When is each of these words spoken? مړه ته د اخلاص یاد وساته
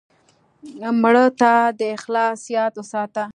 مړه 1.01 1.25
ته 1.39 1.53
د 1.79 1.81
اخلاص 1.97 2.39
یاد 2.55 2.73
وساته 2.77 3.23